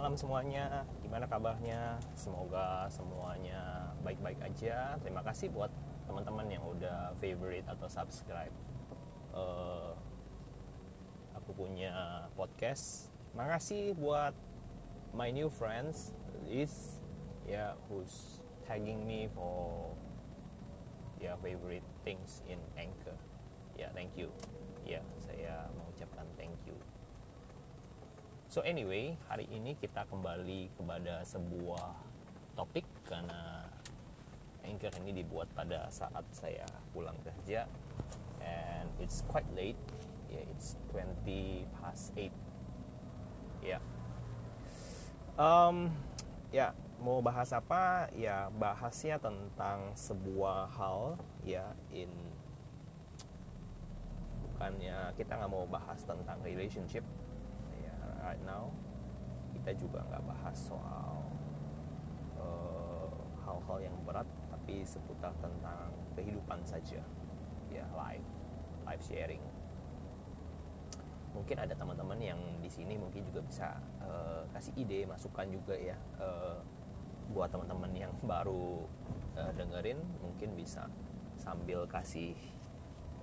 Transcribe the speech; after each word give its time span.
malam 0.00 0.16
semuanya. 0.16 0.88
Gimana 1.04 1.28
kabarnya? 1.28 2.00
Semoga 2.16 2.88
semuanya 2.88 3.92
baik-baik 4.00 4.40
aja. 4.40 4.96
Terima 5.04 5.20
kasih 5.20 5.52
buat 5.52 5.68
teman-teman 6.08 6.48
yang 6.48 6.64
udah 6.64 7.12
favorite 7.20 7.68
atau 7.68 7.84
subscribe. 7.84 8.48
Uh, 9.36 9.92
aku 11.36 11.52
punya 11.52 12.24
podcast. 12.32 13.12
Makasih 13.36 13.92
buat 13.92 14.32
my 15.12 15.28
new 15.28 15.52
friends 15.52 16.16
is 16.48 16.96
yeah 17.44 17.76
who's 17.92 18.40
tagging 18.64 19.04
me 19.04 19.28
for 19.36 19.92
yeah 21.20 21.36
favorite 21.44 21.84
things 22.08 22.40
in 22.48 22.56
Anchor. 22.80 23.20
Ya, 23.76 23.84
yeah, 23.84 23.90
thank 23.92 24.16
you. 24.16 24.32
Ya, 24.88 24.96
yeah, 24.96 25.04
saya 25.20 25.52
mengucapkan 25.76 26.24
thank 26.40 26.56
you. 26.64 26.79
So 28.50 28.66
anyway, 28.66 29.14
hari 29.30 29.46
ini 29.46 29.78
kita 29.78 30.10
kembali 30.10 30.74
kepada 30.74 31.22
sebuah 31.22 31.94
topik 32.58 32.82
karena 33.06 33.62
Anchor 34.66 34.90
ini 34.98 35.22
dibuat 35.22 35.46
pada 35.54 35.86
saat 35.86 36.26
saya 36.34 36.66
pulang 36.90 37.14
kerja 37.22 37.70
and 38.42 38.90
it's 38.98 39.22
quite 39.30 39.46
late. 39.54 39.78
Yeah, 40.26 40.42
it's 40.50 40.74
20 40.90 41.62
past 41.78 42.10
8. 42.18 42.26
Ya. 43.62 43.78
Yeah. 43.78 43.82
Um, 45.38 45.94
ya, 46.50 46.74
mau 46.98 47.22
bahas 47.22 47.54
apa? 47.54 48.10
Ya, 48.18 48.50
bahasnya 48.50 49.22
tentang 49.22 49.94
sebuah 49.94 50.74
hal 50.74 51.22
ya 51.46 51.70
in 51.94 52.10
bukannya 54.42 55.14
kita 55.14 55.38
nggak 55.38 55.52
mau 55.54 55.70
bahas 55.70 56.02
tentang 56.02 56.42
relationship 56.42 57.06
right 58.22 58.40
now 58.46 58.70
kita 59.60 59.76
juga 59.76 60.00
nggak 60.08 60.24
bahas 60.24 60.56
soal 60.56 61.20
uh, 62.40 63.10
hal-hal 63.44 63.78
uh, 63.78 63.82
yang 63.82 63.96
berat 64.06 64.28
tapi 64.48 64.86
seputar 64.86 65.34
tentang 65.42 65.90
kehidupan 66.14 66.62
saja. 66.64 67.02
Ya 67.68 67.84
life 67.94 68.26
life 68.86 69.04
sharing. 69.04 69.42
Mungkin 71.30 71.56
ada 71.62 71.74
teman-teman 71.78 72.18
yang 72.18 72.40
di 72.58 72.66
sini 72.66 72.98
mungkin 72.98 73.22
juga 73.22 73.40
bisa 73.46 73.68
uh, 74.02 74.42
kasih 74.50 74.74
ide 74.74 75.06
masukan 75.06 75.46
juga 75.46 75.78
ya 75.78 75.94
uh, 76.18 76.58
buat 77.30 77.50
teman-teman 77.54 77.94
yang 77.94 78.12
baru 78.30 78.86
uh, 79.38 79.52
dengerin 79.54 80.00
mungkin 80.18 80.58
bisa 80.58 80.90
sambil 81.38 81.86
kasih 81.86 82.34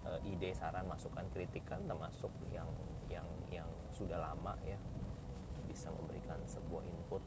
uh, 0.08 0.18
ide 0.24 0.56
saran 0.56 0.88
masukan 0.88 1.28
kritikan 1.36 1.84
termasuk 1.86 2.32
yang 2.50 2.66
yang 3.08 3.28
yang 3.52 3.70
sudah 3.92 4.20
lama 4.20 4.56
ya 4.64 4.78
bisa 5.68 5.92
memberikan 5.92 6.40
sebuah 6.48 6.84
input 6.88 7.24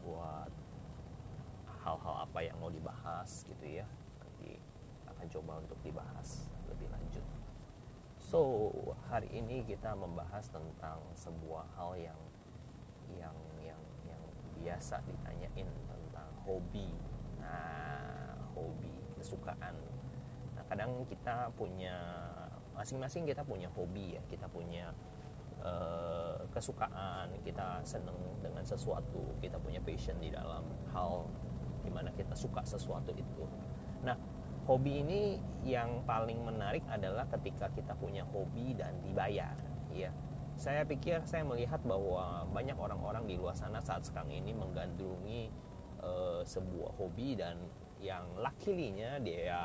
buat 0.00 0.50
hal-hal 1.84 2.14
apa 2.28 2.38
yang 2.44 2.56
mau 2.60 2.72
dibahas 2.72 3.44
gitu 3.44 3.64
ya 3.64 3.86
nanti 4.20 4.60
akan 5.08 5.26
coba 5.28 5.52
untuk 5.60 5.78
dibahas 5.84 6.48
lebih 6.68 6.88
lanjut. 6.92 7.24
So 8.20 8.70
hari 9.08 9.26
ini 9.32 9.64
kita 9.64 9.96
membahas 9.96 10.48
tentang 10.52 11.00
sebuah 11.16 11.66
hal 11.76 11.96
yang 11.98 12.20
yang 13.16 13.36
yang 13.64 13.82
yang 14.06 14.22
biasa 14.60 15.02
ditanyain 15.08 15.66
tentang 15.66 16.30
hobi. 16.46 16.94
Nah 17.40 18.36
hobi 18.54 18.92
kesukaan. 19.18 19.74
Nah 20.54 20.64
kadang 20.68 21.02
kita 21.08 21.50
punya 21.56 21.96
masing-masing 22.80 23.28
kita 23.28 23.44
punya 23.44 23.68
hobi 23.76 24.16
ya 24.16 24.22
kita 24.32 24.48
punya 24.48 24.88
uh, 25.60 26.40
kesukaan 26.48 27.28
kita 27.44 27.84
seneng 27.84 28.16
dengan 28.40 28.64
sesuatu 28.64 29.36
kita 29.44 29.60
punya 29.60 29.84
passion 29.84 30.16
di 30.16 30.32
dalam 30.32 30.64
hal 30.96 31.28
di 31.84 31.92
mana 31.92 32.08
kita 32.12 32.32
suka 32.32 32.64
sesuatu 32.64 33.12
itu. 33.12 33.44
Nah 34.00 34.16
hobi 34.64 35.04
ini 35.04 35.36
yang 35.68 36.08
paling 36.08 36.40
menarik 36.40 36.84
adalah 36.88 37.28
ketika 37.28 37.68
kita 37.68 37.92
punya 38.00 38.24
hobi 38.24 38.72
dan 38.72 38.96
dibayar 39.04 39.56
ya 39.92 40.08
saya 40.60 40.84
pikir 40.84 41.24
saya 41.24 41.40
melihat 41.40 41.80
bahwa 41.88 42.44
banyak 42.52 42.76
orang-orang 42.76 43.24
di 43.24 43.40
luar 43.40 43.56
sana 43.56 43.80
saat 43.80 44.04
sekarang 44.04 44.32
ini 44.32 44.52
menggandrungi 44.52 45.48
uh, 46.04 46.44
sebuah 46.44 47.00
hobi 47.00 47.32
dan 47.36 47.56
yang 48.00 48.24
luckily-nya 48.36 49.20
dia 49.20 49.60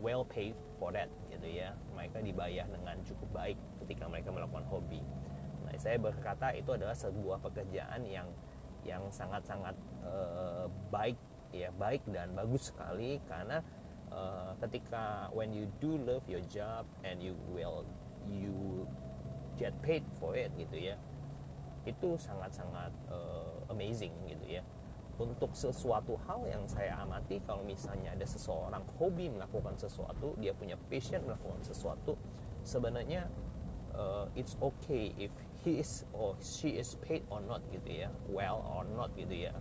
well 0.00 0.24
paid 0.26 0.56
for 0.80 0.90
that 0.90 1.08
gitu 1.28 1.46
ya. 1.46 1.76
Mereka 1.94 2.24
dibayar 2.24 2.66
dengan 2.68 2.96
cukup 3.04 3.28
baik 3.32 3.58
ketika 3.84 4.08
mereka 4.08 4.32
melakukan 4.32 4.66
hobi. 4.68 5.00
Nah 5.64 5.76
saya 5.76 6.00
berkata 6.00 6.52
itu 6.56 6.72
adalah 6.74 6.96
sebuah 6.96 7.38
pekerjaan 7.44 8.02
yang 8.08 8.28
yang 8.84 9.04
sangat-sangat 9.12 9.76
uh, 10.04 10.66
baik 10.88 11.20
ya 11.52 11.68
baik 11.76 12.00
dan 12.08 12.32
bagus 12.32 12.70
sekali 12.70 13.18
karena 13.26 13.60
uh, 14.14 14.54
ketika 14.64 15.28
when 15.34 15.50
you 15.50 15.66
do 15.82 15.98
love 16.06 16.24
your 16.30 16.42
job 16.48 16.86
and 17.02 17.18
you 17.20 17.34
will 17.50 17.84
you 18.30 18.86
get 19.58 19.74
paid 19.84 20.06
for 20.16 20.32
it 20.38 20.48
gitu 20.56 20.94
ya 20.94 20.96
itu 21.84 22.16
sangat-sangat 22.20 22.92
uh, 23.10 23.72
amazing 23.72 24.12
gitu 24.28 24.60
ya 24.60 24.62
untuk 25.20 25.52
sesuatu 25.52 26.16
hal 26.24 26.48
yang 26.48 26.64
saya 26.64 26.96
amati 27.04 27.36
kalau 27.44 27.60
misalnya 27.60 28.16
ada 28.16 28.24
seseorang 28.24 28.80
hobi 28.96 29.28
melakukan 29.28 29.76
sesuatu 29.76 30.32
dia 30.40 30.56
punya 30.56 30.80
passion 30.88 31.20
melakukan 31.28 31.60
sesuatu 31.60 32.16
sebenarnya 32.64 33.28
uh, 33.92 34.24
it's 34.32 34.56
okay 34.64 35.12
if 35.20 35.32
he 35.60 35.84
is 35.84 36.08
or 36.16 36.32
she 36.40 36.80
is 36.80 36.96
paid 37.04 37.20
or 37.28 37.44
not 37.44 37.60
gitu 37.68 38.06
ya 38.06 38.08
well 38.32 38.64
or 38.64 38.88
not 38.96 39.12
gitu 39.12 39.48
ya. 39.48 39.52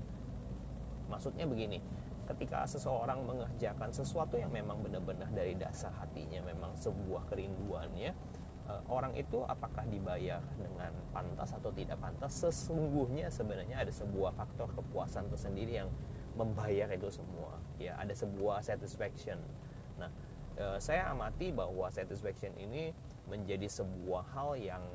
Maksudnya 1.12 1.44
begini 1.50 1.82
ketika 2.30 2.62
seseorang 2.70 3.26
mengerjakan 3.26 3.90
sesuatu 3.90 4.38
yang 4.38 4.54
memang 4.54 4.78
benar-benar 4.86 5.28
dari 5.34 5.58
dasar 5.58 5.90
hatinya 5.98 6.38
memang 6.46 6.78
sebuah 6.78 7.26
kerinduannya 7.26 8.14
uh, 8.70 8.82
orang 8.88 9.18
itu 9.18 9.42
apakah 9.50 9.84
dibayar 9.90 10.40
dengan 10.56 10.94
pantas 11.10 11.52
atau 11.58 11.74
tidak 11.74 11.98
pantas? 11.98 12.38
Sesungguhnya 12.38 13.34
sebenarnya 13.34 13.82
ada 13.82 13.90
sebuah 13.90 14.38
faktor 14.38 14.70
kepuasan 14.78 15.28
tersendiri 15.34 15.82
yang 15.82 15.90
membayar 16.38 16.88
itu 16.94 17.10
semua. 17.10 17.58
Ya 17.82 17.98
ada 17.98 18.14
sebuah 18.14 18.62
satisfaction. 18.62 19.42
Nah 19.98 20.14
uh, 20.62 20.78
saya 20.78 21.10
amati 21.10 21.50
bahwa 21.50 21.90
satisfaction 21.90 22.54
ini 22.62 22.94
menjadi 23.26 23.66
sebuah 23.66 24.24
hal 24.38 24.56
yang 24.62 24.86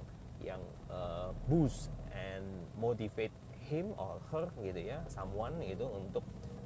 yang 0.42 0.62
uh, 0.92 1.34
boost 1.50 1.90
and 2.12 2.44
motivate 2.76 3.32
him 3.64 3.96
or 3.96 4.20
her 4.28 4.52
gitu 4.60 4.76
ya 4.76 5.00
someone 5.08 5.56
itu 5.64 5.88
untuk 5.88 6.20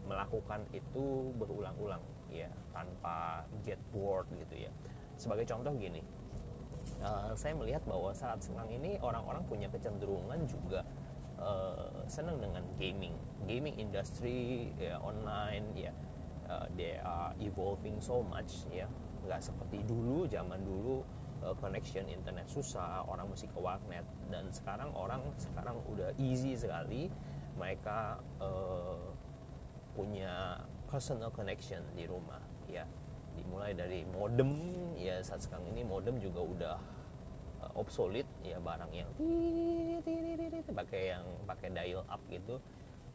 melakukan 0.09 0.67
itu 0.75 1.31
berulang-ulang 1.39 2.03
ya 2.33 2.51
tanpa 2.75 3.47
get 3.63 3.79
bored 3.93 4.27
gitu 4.35 4.67
ya. 4.67 4.73
Sebagai 5.15 5.47
contoh 5.47 5.71
gini 5.77 6.01
uh, 7.03 7.33
saya 7.35 7.55
melihat 7.55 7.83
bahwa 7.87 8.11
saat 8.15 8.43
sekarang 8.43 8.71
ini 8.71 8.99
orang-orang 9.03 9.43
punya 9.47 9.69
kecenderungan 9.71 10.45
juga 10.47 10.83
uh, 11.39 12.05
senang 12.11 12.43
dengan 12.43 12.65
gaming. 12.77 13.15
Gaming 13.47 13.79
industry 13.79 14.71
ya 14.79 14.99
online 15.03 15.67
ya. 15.75 15.93
Uh, 16.49 16.65
they 16.81 16.97
are 16.97 17.37
evolving 17.39 18.01
so 18.01 18.25
much 18.25 18.65
ya. 18.73 18.89
Nggak 19.27 19.45
seperti 19.45 19.85
dulu 19.85 20.25
zaman 20.27 20.65
dulu 20.65 21.05
uh, 21.45 21.55
connection 21.61 22.09
internet 22.09 22.49
susah 22.49 23.05
orang 23.05 23.29
mesti 23.29 23.47
ke 23.51 23.59
warnet. 23.59 24.07
Dan 24.33 24.51
sekarang 24.51 24.91
orang 24.97 25.23
sekarang 25.37 25.79
udah 25.87 26.17
easy 26.17 26.57
sekali 26.57 27.13
mereka 27.59 28.23
uh, 28.39 29.13
punya 29.99 30.63
personal 30.89 31.29
connection 31.35 31.83
di 31.93 32.07
rumah 32.07 32.41
ya 32.71 32.87
dimulai 33.39 33.73
dari 33.73 34.03
modem. 34.11 34.59
Ya 34.99 35.23
saat 35.23 35.47
sekarang 35.47 35.71
ini 35.71 35.87
modem 35.87 36.19
juga 36.19 36.41
udah 36.43 36.77
uh, 37.63 37.73
obsolete. 37.79 38.29
Ya 38.43 38.59
barang 38.59 38.91
yang 38.91 39.11
pakai 40.75 41.15
yang 41.15 41.25
pakai 41.47 41.71
dial 41.71 42.03
up 42.11 42.21
gitu 42.27 42.59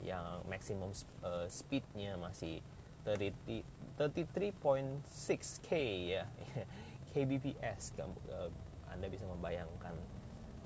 yang 0.03 0.43
maksimum 0.51 0.91
uh, 1.23 1.47
speednya 1.47 2.19
masih 2.19 2.59
33.6k 3.03 5.67
ya. 6.07 6.23
Kbps 7.13 7.93
uh, 7.99 8.49
anda 8.91 9.07
bisa 9.07 9.25
membayangkan. 9.27 9.95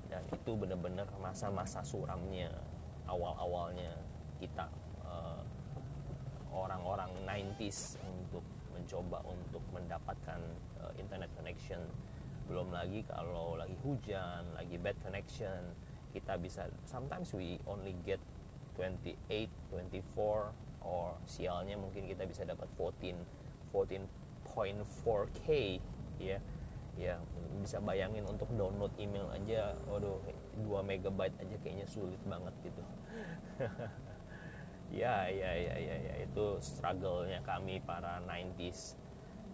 Dan 0.08 0.24
itu 0.32 0.56
benar-benar 0.56 1.04
masa-masa 1.20 1.84
suramnya 1.84 2.48
awal-awalnya 3.04 3.92
kita 4.40 4.64
uh, 5.04 5.44
orang-orang 6.52 7.10
90s 7.28 7.98
untuk 8.00 8.42
mencoba 8.88 9.20
untuk 9.28 9.60
mendapatkan 9.76 10.40
uh, 10.80 10.96
internet 10.96 11.28
connection. 11.36 11.76
Belum 12.48 12.72
lagi 12.72 13.04
kalau 13.04 13.60
lagi 13.60 13.76
hujan 13.84 14.48
lagi 14.56 14.80
bad 14.80 14.96
connection 15.04 15.76
kita 16.16 16.40
bisa 16.40 16.64
sometimes 16.88 17.36
we 17.36 17.60
only 17.68 17.92
get 18.08 18.16
28 18.80 19.52
24 19.68 20.56
or 20.88 21.12
sialnya 21.28 21.76
mungkin 21.76 22.08
kita 22.08 22.24
bisa 22.24 22.48
dapat 22.48 22.64
14 22.80 23.12
14.4k 23.76 25.48
ya. 26.16 26.40
Ya 26.96 27.20
bisa 27.60 27.84
bayangin 27.84 28.24
untuk 28.24 28.48
download 28.56 28.96
email 28.96 29.28
aja 29.36 29.76
waduh 29.84 30.16
2 30.64 30.64
megabyte 30.88 31.36
aja 31.44 31.56
kayaknya 31.60 31.84
sulit 31.84 32.18
banget 32.24 32.56
gitu 32.64 32.82
ya 34.92 35.28
ya 35.28 35.52
ya 35.54 35.74
ya 35.76 35.96
ya. 35.96 36.14
Itu 36.24 36.58
struggle-nya 36.60 37.44
kami 37.44 37.80
para 37.84 38.20
90s 38.24 38.96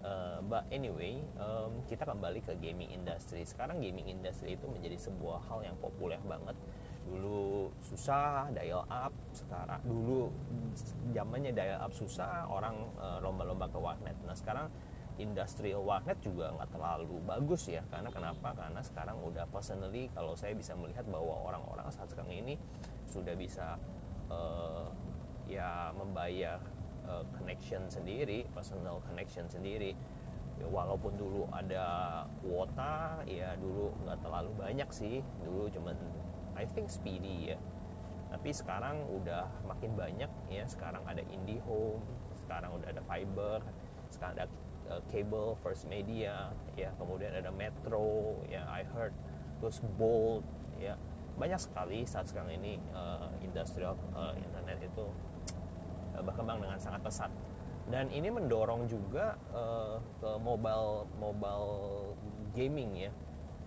uh, 0.05 0.39
but 0.45 0.69
anyway 0.69 1.19
um, 1.41 1.81
kita 1.89 2.05
kembali 2.05 2.45
ke 2.45 2.55
gaming 2.61 2.93
industry. 2.93 3.43
Sekarang 3.43 3.81
gaming 3.81 4.07
industry 4.07 4.55
itu 4.55 4.69
menjadi 4.69 5.01
sebuah 5.01 5.49
hal 5.49 5.65
yang 5.65 5.77
populer 5.81 6.21
banget. 6.23 6.55
Dulu 7.05 7.69
susah 7.85 8.49
dial 8.53 8.85
up 8.89 9.13
sekarang 9.37 9.81
dulu 9.85 10.33
zamannya 11.13 11.53
dial 11.53 11.81
up 11.81 11.93
susah 11.93 12.49
orang 12.49 12.77
uh, 13.01 13.19
lomba-lomba 13.21 13.69
ke 13.69 13.79
warnet. 13.81 14.17
Nah 14.25 14.37
sekarang 14.37 14.69
industrial 15.15 15.87
warnet 15.87 16.19
juga 16.25 16.51
nggak 16.55 16.71
terlalu 16.75 17.21
bagus 17.25 17.69
ya. 17.69 17.83
Karena 17.91 18.09
kenapa? 18.11 18.55
Karena 18.55 18.81
sekarang 18.81 19.21
udah 19.25 19.47
personally 19.51 20.09
kalau 20.13 20.35
saya 20.35 20.57
bisa 20.57 20.75
melihat 20.75 21.05
bahwa 21.07 21.45
orang-orang 21.45 21.87
saat 21.93 22.09
sekarang 22.11 22.35
ini 22.35 22.55
sudah 23.05 23.37
bisa 23.37 23.77
uh, 24.33 24.89
ya 25.65 25.97
membayar 25.97 26.61
uh, 27.09 27.25
connection 27.33 27.89
sendiri 27.89 28.45
personal 28.53 29.01
connection 29.09 29.49
sendiri. 29.49 29.97
Ya, 30.55 30.71
walaupun 30.71 31.19
dulu 31.19 31.51
ada 31.51 32.23
kuota 32.39 33.25
ya 33.27 33.57
dulu 33.59 33.91
nggak 34.05 34.21
terlalu 34.21 34.53
banyak 34.61 34.89
sih. 34.93 35.25
Dulu 35.43 35.73
cuman 35.73 35.97
I 36.55 36.69
think 36.69 36.93
speedy 36.93 37.57
ya. 37.57 37.59
Tapi 38.31 38.51
sekarang 38.53 39.09
udah 39.09 39.49
makin 39.65 39.97
banyak 39.97 40.31
ya. 40.53 40.65
Sekarang 40.69 41.03
ada 41.09 41.25
IndiHome 41.33 42.05
sekarang 42.45 42.77
udah 42.77 42.93
ada 42.93 43.03
fiber 43.09 43.65
sekarang 44.13 44.35
ada 44.37 44.47
uh, 44.93 45.01
cable 45.09 45.57
First 45.65 45.89
Media 45.89 46.53
ya. 46.77 46.93
Kemudian 47.01 47.33
ada 47.33 47.51
Metro 47.51 48.39
ya 48.53 48.69
I 48.69 48.85
heard 48.85 49.17
terus 49.59 49.81
Bolt 49.97 50.45
ya. 50.77 50.95
Banyak 51.35 51.59
sekali 51.59 52.07
saat 52.07 52.31
sekarang 52.31 52.63
ini 52.63 52.79
uh, 52.95 53.27
industrial 53.43 53.99
uh, 54.15 54.31
internet 54.39 54.87
itu 54.87 55.11
berkembang 56.23 56.63
dengan 56.63 56.79
sangat 56.79 57.03
pesat. 57.03 57.31
Dan 57.85 58.09
ini 58.09 58.33
mendorong 58.33 58.89
juga 58.89 59.37
uh, 59.53 60.01
ke 60.21 60.31
mobile 60.41 61.05
mobile 61.21 61.69
gaming 62.57 62.97
ya 62.97 63.13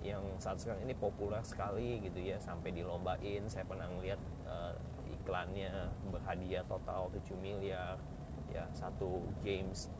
yang 0.01 0.23
saat 0.37 0.61
sekarang 0.61 0.85
ini 0.85 0.93
populer 0.97 1.41
sekali 1.45 2.01
gitu 2.01 2.17
ya 2.21 2.37
sampai 2.41 2.73
dilombain. 2.73 3.45
Saya 3.45 3.65
pernah 3.67 3.85
ngeliat 3.85 4.17
uh, 4.47 4.73
iklannya 5.11 5.91
berhadiah 6.09 6.65
total 6.65 7.13
7 7.13 7.35
miliar 7.37 7.99
ya 8.49 8.63
satu 8.73 9.21
games 9.43 9.91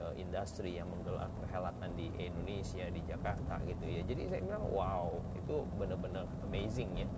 uh, 0.00 0.14
industri 0.16 0.78
yang 0.78 0.88
menggelar 0.88 1.28
perhelatan 1.42 1.92
di 1.98 2.08
Indonesia 2.16 2.86
di 2.88 3.02
Jakarta 3.04 3.60
gitu 3.68 3.84
ya. 3.84 4.00
Jadi 4.08 4.22
saya 4.30 4.40
bilang 4.40 4.64
wow 4.72 5.12
itu 5.36 5.66
benar-benar 5.76 6.24
amazing 6.48 7.04
ya 7.04 7.08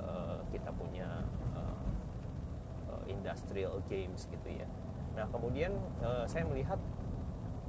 uh, 0.00 0.38
kita 0.52 0.68
punya 0.76 1.24
industrial 3.08 3.82
games 3.90 4.26
gitu 4.30 4.48
ya. 4.50 4.68
Nah 5.16 5.26
kemudian 5.32 5.74
uh, 6.04 6.28
saya 6.28 6.44
melihat 6.44 6.78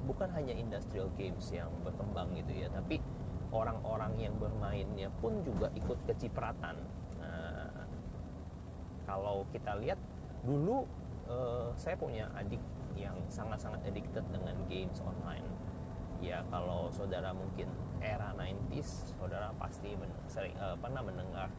bukan 0.05 0.29
hanya 0.35 0.55
industrial 0.55 1.11
games 1.19 1.51
yang 1.51 1.67
berkembang 1.83 2.31
gitu 2.37 2.63
ya 2.63 2.71
tapi 2.71 3.03
orang-orang 3.51 4.15
yang 4.19 4.35
bermainnya 4.35 5.07
pun 5.23 5.41
juga 5.43 5.71
ikut 5.75 5.99
kecipratan. 6.07 6.75
Nah 7.19 7.71
kalau 9.07 9.47
kita 9.55 9.79
lihat 9.79 9.99
dulu 10.43 10.83
uh, 11.31 11.71
saya 11.79 11.95
punya 11.95 12.27
adik 12.35 12.59
yang 12.97 13.15
sangat-sangat 13.29 13.79
addicted 13.87 14.25
dengan 14.33 14.57
games 14.67 14.99
online. 15.05 15.45
Ya 16.17 16.41
kalau 16.49 16.89
saudara 16.89 17.29
mungkin 17.31 17.69
era 18.01 18.33
90s 18.33 19.13
saudara 19.17 19.53
pasti 19.61 19.93
men 19.93 20.09
sering 20.25 20.53
uh, 20.57 20.73
pernah 20.77 21.05
mendengar 21.05 21.49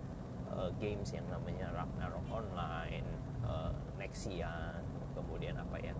uh, 0.54 0.70
games 0.80 1.12
yang 1.12 1.26
namanya 1.28 1.72
Ragnarok 1.74 2.26
Online, 2.32 3.06
uh, 3.44 3.72
Nexian, 4.00 4.80
kemudian 5.16 5.58
apa 5.58 5.76
ya 5.82 5.94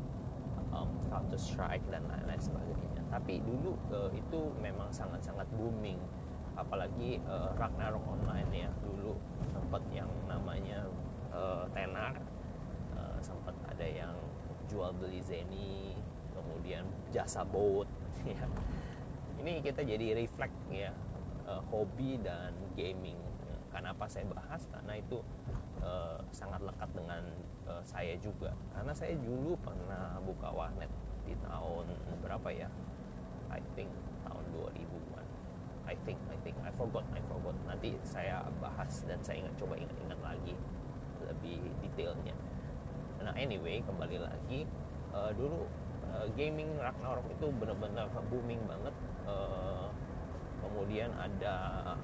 um, 0.73 0.89
Counter 1.09 1.41
Strike 1.41 1.85
dan 1.89 2.05
lain-lain 2.07 2.41
sebagainya. 2.41 3.03
Tapi 3.09 3.41
dulu 3.43 3.77
uh, 3.93 4.11
itu 4.13 4.53
memang 4.61 4.93
sangat-sangat 4.93 5.49
booming, 5.57 5.99
apalagi 6.59 7.23
uh, 7.27 7.55
Ragnarok 7.55 8.05
Online 8.07 8.51
ya 8.67 8.71
dulu 8.83 9.15
sempat 9.51 9.83
yang 9.95 10.11
namanya 10.27 10.87
uh, 11.31 11.65
tenar, 11.73 12.19
uh, 12.99 13.19
sempat 13.23 13.55
ada 13.71 13.87
yang 13.87 14.15
jual 14.69 14.93
beli 15.01 15.25
Zeni 15.25 15.97
kemudian 16.37 16.85
jasa 17.11 17.43
boat 17.43 17.89
ya 18.29 18.45
ini 19.41 19.65
kita 19.65 19.81
jadi 19.83 20.19
reflect 20.19 20.55
ya 20.69 20.93
uh, 21.49 21.63
hobi 21.73 22.21
dan 22.21 22.53
gaming 22.77 23.17
kenapa 23.71 24.05
saya 24.09 24.27
bahas 24.29 24.65
karena 24.73 24.99
itu 24.99 25.19
uh, 25.85 26.19
sangat 26.35 26.61
lekat 26.65 26.91
dengan 26.93 27.23
uh, 27.69 27.83
saya 27.85 28.15
juga. 28.19 28.53
Karena 28.75 28.93
saya 28.93 29.15
dulu 29.17 29.55
pernah 29.61 30.19
buka 30.25 30.51
warnet 30.51 30.91
di 31.29 31.37
tahun 31.45 31.87
berapa 32.25 32.49
ya? 32.53 32.69
I 33.49 33.61
think 33.73 33.89
tahun 34.29 34.45
2000-an 34.53 35.27
I 35.89 35.97
think 36.05 36.21
I 36.29 36.37
think 36.45 36.57
I 36.61 36.71
forgot 36.77 37.05
I 37.17 37.21
forgot. 37.25 37.57
Nanti 37.65 37.97
saya 38.05 38.45
bahas 38.61 39.09
dan 39.09 39.21
saya 39.25 39.41
ingat 39.41 39.57
coba 39.57 39.81
ingat-ingat 39.81 40.21
lagi 40.21 40.53
lebih 41.25 41.65
detailnya. 41.81 42.37
Nah 43.25 43.33
anyway 43.35 43.81
kembali 43.81 44.21
lagi 44.21 44.69
uh, 45.17 45.33
dulu 45.33 45.65
uh, 46.13 46.29
gaming 46.37 46.77
Ragnarok 46.77 47.25
itu 47.33 47.47
benar-benar 47.57 48.13
booming 48.29 48.61
banget. 48.69 48.95
Uh, 49.25 49.78
kemudian 50.69 51.11
ada 51.17 51.57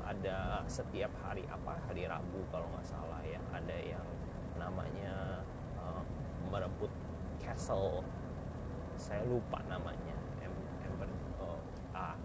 ada 0.08 0.64
setiap 0.64 1.12
hari 1.20 1.44
apa? 1.46 1.76
Hari 1.86 2.08
Rabu 2.08 2.40
kalau 2.48 2.64
nggak 2.72 2.86
salah 2.88 3.20
ya 3.20 3.38
ada 3.52 3.76
yang 3.76 4.06
namanya 4.56 5.44
uh, 5.76 6.02
merebut 6.48 6.90
castle. 7.38 8.00
Saya 8.96 9.20
lupa 9.28 9.60
namanya 9.68 10.16
Ember 10.80 11.10
uh, 11.44 11.60
ah 11.92 12.16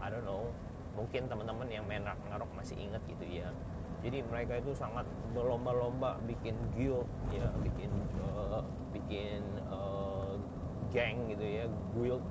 I 0.00 0.08
don't 0.08 0.24
know. 0.24 0.48
Mungkin 0.96 1.28
teman-teman 1.28 1.68
yang 1.68 1.84
main 1.84 2.02
Ragnarok 2.02 2.50
masih 2.56 2.80
ingat 2.80 3.04
gitu 3.04 3.24
ya. 3.28 3.52
Jadi 4.00 4.24
mereka 4.24 4.56
itu 4.56 4.72
sangat 4.72 5.04
berlomba-lomba 5.36 6.16
bikin 6.24 6.56
guild 6.72 7.04
ya 7.28 7.44
bikin 7.60 7.92
uh, 8.24 8.64
bikin 8.96 9.44
uh, 9.68 10.40
gang 10.88 11.28
gitu 11.28 11.44
ya 11.44 11.64
guild 11.92 12.24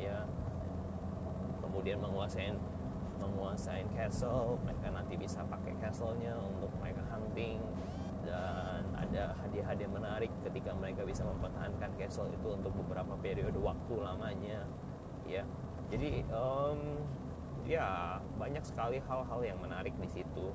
ya 0.00 0.24
kemudian 1.74 1.98
menguasain 1.98 2.54
menguasain 3.18 3.90
castle 3.98 4.62
mereka 4.62 4.94
nanti 4.94 5.18
bisa 5.18 5.42
pakai 5.50 5.74
castlenya 5.82 6.38
untuk 6.38 6.70
mereka 6.78 7.02
hunting 7.10 7.58
dan 8.22 8.86
ada 8.94 9.34
hadiah-hadiah 9.42 9.90
menarik 9.90 10.30
ketika 10.46 10.70
mereka 10.78 11.02
bisa 11.02 11.26
mempertahankan 11.26 11.90
castle 11.98 12.30
itu 12.30 12.46
untuk 12.46 12.70
beberapa 12.78 13.18
periode 13.18 13.58
waktu 13.58 13.94
lamanya 13.98 14.62
ya 15.26 15.42
jadi 15.90 16.22
um, 16.30 17.02
ya 17.66 18.20
banyak 18.38 18.62
sekali 18.62 19.02
hal-hal 19.02 19.40
yang 19.42 19.58
menarik 19.58 19.92
di 19.98 20.08
situ 20.08 20.54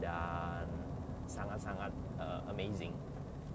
dan 0.00 0.66
sangat-sangat 1.28 1.92
uh, 2.18 2.42
amazing. 2.50 2.96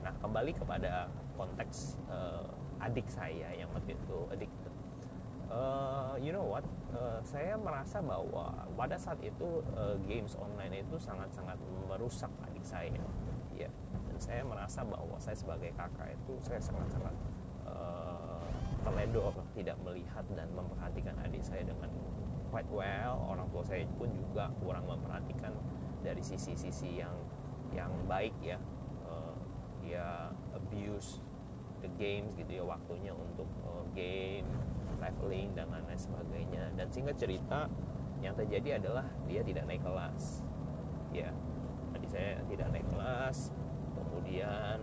Nah, 0.05 0.13
kembali 0.21 0.53
kepada 0.53 1.09
konteks 1.35 1.99
uh, 2.07 2.45
adik 2.79 3.09
saya 3.09 3.51
yang 3.57 3.67
waktu 3.73 3.97
itu 3.97 4.17
addicted. 4.31 4.73
Uh, 5.49 6.13
you 6.21 6.31
know 6.31 6.45
what? 6.45 6.63
Uh, 6.95 7.19
saya 7.27 7.59
merasa 7.59 7.99
bahwa 7.99 8.55
pada 8.79 8.95
saat 8.95 9.19
itu 9.19 9.59
uh, 9.75 9.99
games 10.07 10.31
online 10.39 10.79
itu 10.79 10.95
sangat-sangat 10.95 11.59
merusak 11.91 12.31
adik 12.47 12.63
saya. 12.63 13.03
Ya, 13.51 13.67
dan 14.07 14.17
saya 14.19 14.41
merasa 14.47 14.83
bahwa 14.87 15.19
saya 15.19 15.35
sebagai 15.35 15.75
kakak 15.75 16.15
itu 16.15 16.39
saya 16.39 16.63
sangat-sangat 16.63 17.11
uh, 17.67 18.47
terledor 18.87 19.35
tidak 19.51 19.75
melihat 19.83 20.23
dan 20.39 20.47
memperhatikan 20.55 21.19
adik 21.19 21.43
saya 21.43 21.67
dengan 21.67 21.91
quite 22.47 22.71
well. 22.71 23.27
Orang 23.27 23.51
tua 23.51 23.67
saya 23.67 23.83
pun 23.99 24.07
juga 24.15 24.47
kurang 24.63 24.87
memperhatikan 24.87 25.51
dari 25.99 26.23
sisi-sisi 26.23 27.03
yang 27.03 27.15
yang 27.73 27.91
baik 28.07 28.31
ya 28.39 28.61
uh, 29.09 29.35
dia 29.83 30.29
abuse 30.55 31.19
the 31.83 31.89
games 31.97 32.31
gitu 32.37 32.61
ya 32.61 32.63
waktunya 32.63 33.11
untuk 33.11 33.49
uh, 33.65 33.83
game 33.91 34.47
traveling 35.05 35.53
dan 35.53 35.69
lain-lain 35.69 36.01
sebagainya. 36.01 36.73
Dan 36.73 36.89
singkat 36.89 37.13
cerita 37.21 37.69
yang 38.25 38.33
terjadi 38.33 38.81
adalah 38.81 39.05
dia 39.29 39.45
tidak 39.45 39.69
naik 39.69 39.85
kelas. 39.85 40.41
Ya 41.13 41.29
tadi 41.93 42.09
saya 42.09 42.41
tidak 42.49 42.67
naik 42.73 42.87
kelas. 42.89 43.53
Kemudian 43.93 44.81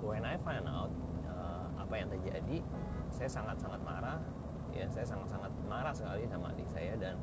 when 0.00 0.24
I 0.24 0.40
find 0.40 0.64
out 0.64 0.88
uh, 1.28 1.68
apa 1.76 1.94
yang 2.00 2.08
terjadi 2.08 2.64
saya 3.12 3.28
sangat-sangat 3.28 3.84
marah. 3.84 4.24
Ya 4.72 4.88
saya 4.88 5.04
sangat-sangat 5.06 5.52
marah 5.68 5.92
sekali 5.92 6.24
sama 6.26 6.50
adik 6.50 6.66
saya 6.72 6.96
dan 6.96 7.14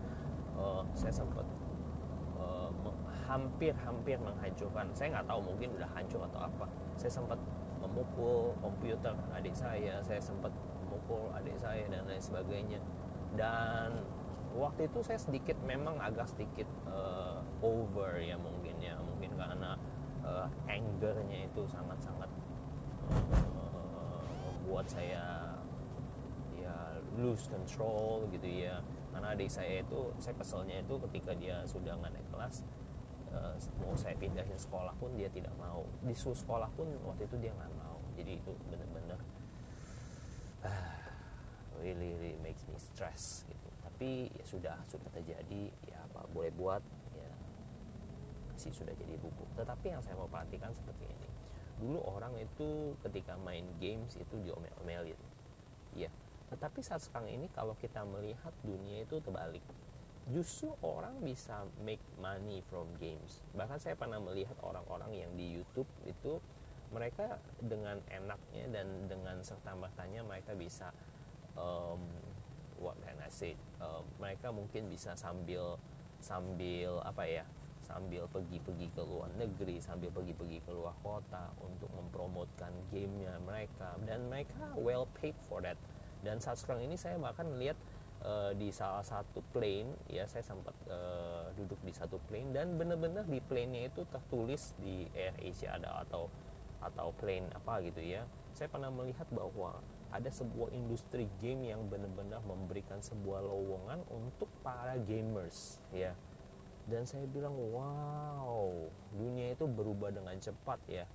uh, 0.54 0.86
saya 0.94 1.12
sempat 1.12 1.44
hampir-hampir 3.32 4.20
menghancurkan. 4.20 4.92
Saya 4.92 5.16
nggak 5.16 5.28
tahu 5.32 5.40
mungkin 5.40 5.72
udah 5.80 5.88
hancur 5.96 6.20
atau 6.28 6.52
apa. 6.52 6.68
Saya 7.00 7.16
sempat 7.16 7.40
memukul 7.80 8.54
komputer 8.62 9.16
adik 9.34 9.58
saya 9.58 9.98
saya 10.06 10.22
sempat 10.22 10.54
memukul 11.12 11.36
adik 11.36 11.58
saya 11.60 11.84
dan 11.92 12.08
lain 12.08 12.24
sebagainya. 12.24 12.80
Dan 13.36 14.00
waktu 14.56 14.88
itu 14.88 15.00
saya 15.04 15.20
sedikit 15.20 15.60
memang 15.68 16.00
agak 16.00 16.32
sedikit 16.32 16.68
uh, 16.88 17.44
over 17.60 18.16
ya 18.24 18.40
mungkin 18.40 18.80
ya. 18.80 18.96
Mungkin 19.04 19.36
karena 19.36 19.76
uh, 20.24 20.48
angernya 20.72 21.52
itu 21.52 21.62
sangat-sangat 21.68 22.32
uh, 23.12 24.24
membuat 24.48 24.88
saya 24.88 25.52
ya 26.56 26.76
lose 27.20 27.52
control 27.52 28.32
gitu 28.32 28.48
ya. 28.48 28.80
Karena 29.12 29.36
adik 29.36 29.52
saya 29.52 29.84
itu 29.84 30.16
saya 30.24 30.36
keselnya 30.40 30.80
itu 30.80 30.96
ketika 31.12 31.36
dia 31.36 31.60
sudah 31.68 32.00
nggak 32.00 32.16
naik 32.16 32.28
kelas 32.32 32.64
uh, 33.36 33.56
mau 33.84 33.92
saya 34.00 34.16
pindahin 34.16 34.56
sekolah 34.56 34.96
pun 34.96 35.12
dia 35.20 35.28
tidak 35.28 35.52
mau. 35.60 35.84
Disuruh 36.08 36.40
sekolah 36.40 36.72
pun 36.80 36.88
waktu 37.04 37.28
itu 37.28 37.36
dia 37.44 37.52
nggak 37.52 37.74
mau. 37.76 38.00
Jadi 38.16 38.40
itu 38.40 38.52
benar-benar 38.72 39.20
uh, 39.20 39.41
really 41.82 42.16
really 42.18 42.38
makes 42.40 42.64
me 42.70 42.78
stress 42.78 43.44
gitu. 43.50 43.70
Tapi 43.82 44.30
ya 44.32 44.46
sudah 44.46 44.78
sudah 44.88 45.10
terjadi 45.14 45.74
ya 45.90 45.98
apa 46.10 46.30
boleh 46.32 46.54
buat 46.54 46.82
ya 47.18 47.30
sih 48.56 48.70
sudah 48.70 48.94
jadi 48.94 49.18
buku 49.18 49.44
tetapi 49.58 49.90
yang 49.90 50.02
saya 50.06 50.16
mau 50.16 50.30
perhatikan 50.30 50.72
seperti 50.72 51.10
ini. 51.10 51.30
Dulu 51.82 51.98
orang 52.06 52.38
itu 52.38 52.94
ketika 53.02 53.34
main 53.42 53.66
games 53.82 54.14
itu 54.16 54.36
diomel-omelin. 54.46 55.18
Ya 55.98 56.14
tetapi 56.52 56.84
saat 56.84 57.00
sekarang 57.00 57.32
ini 57.32 57.48
kalau 57.56 57.74
kita 57.80 58.04
melihat 58.04 58.52
dunia 58.62 59.08
itu 59.08 59.24
terbalik. 59.24 59.64
Justru 60.30 60.70
orang 60.86 61.18
bisa 61.24 61.66
make 61.82 62.04
money 62.22 62.62
from 62.70 62.92
games. 63.02 63.42
Bahkan 63.58 63.82
saya 63.82 63.96
pernah 63.98 64.22
melihat 64.22 64.54
orang-orang 64.62 65.16
yang 65.16 65.32
di 65.34 65.58
YouTube 65.58 65.88
itu 66.06 66.38
mereka 66.92 67.40
dengan 67.64 68.04
enaknya 68.12 68.68
dan 68.68 69.08
dengan 69.08 69.40
serta 69.42 69.74
mertanya 69.80 70.28
mereka 70.28 70.52
bisa 70.54 70.92
um, 71.58 72.02
what 72.80 72.98
can 73.06 73.18
I 73.22 73.32
say? 73.32 73.56
Um, 73.82 74.04
mereka 74.18 74.50
mungkin 74.50 74.90
bisa 74.90 75.14
sambil 75.16 75.78
sambil 76.22 77.02
apa 77.06 77.24
ya? 77.26 77.46
Sambil 77.82 78.30
pergi-pergi 78.30 78.88
ke 78.94 79.02
luar 79.04 79.28
negeri 79.36 79.82
sambil 79.84 80.14
pergi-pergi 80.14 80.64
ke 80.64 80.72
luar 80.72 80.96
kota 81.02 81.52
untuk 81.60 81.90
mempromotkan 81.92 82.72
gamenya 82.94 83.36
mereka. 83.44 83.98
Dan 84.06 84.30
mereka 84.32 84.78
well 84.78 85.10
paid 85.20 85.36
for 85.50 85.60
that. 85.66 85.78
Dan 86.22 86.38
saat 86.38 86.62
sekarang 86.62 86.86
ini 86.86 86.96
saya 86.96 87.18
bahkan 87.18 87.50
melihat 87.50 87.76
uh, 88.26 88.52
di 88.54 88.70
salah 88.70 89.02
satu 89.02 89.42
plane 89.50 89.90
ya 90.06 90.30
saya 90.30 90.46
sempat 90.46 90.74
uh, 90.88 91.50
duduk 91.58 91.82
di 91.82 91.94
satu 91.94 92.22
plane 92.30 92.54
dan 92.54 92.78
benar-benar 92.78 93.26
di 93.26 93.42
plane-nya 93.42 93.90
itu 93.90 94.06
tertulis 94.10 94.78
di 94.78 95.10
Air 95.18 95.34
Asia 95.42 95.78
ada 95.78 96.06
atau 96.06 96.30
atau 96.82 97.14
plane 97.18 97.46
apa 97.54 97.82
gitu 97.86 98.02
ya. 98.02 98.26
Saya 98.58 98.70
pernah 98.70 98.90
melihat 98.90 99.30
bahwa 99.30 99.78
ada 100.12 100.28
sebuah 100.28 100.76
industri 100.76 101.32
game 101.40 101.72
yang 101.72 101.88
benar-benar 101.88 102.44
memberikan 102.44 103.00
sebuah 103.00 103.40
lowongan 103.42 104.04
untuk 104.12 104.52
para 104.60 105.00
gamers 105.00 105.80
ya. 105.96 106.12
Dan 106.86 107.08
saya 107.08 107.24
bilang 107.32 107.56
wow 107.56 108.92
dunia 109.16 109.56
itu 109.56 109.64
berubah 109.66 110.12
dengan 110.12 110.36
cepat 110.38 110.80
ya. 110.92 111.08